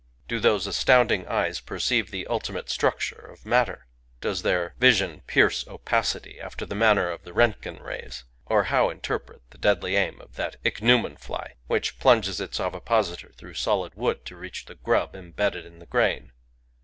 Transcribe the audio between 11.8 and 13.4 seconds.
plunges its ovipositor